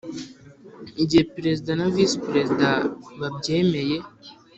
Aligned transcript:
Igihe 1.03 1.23
perezida 1.35 1.71
na 1.79 1.87
visi 1.93 2.17
perezida 2.27 2.67
babyemeje 3.19 3.97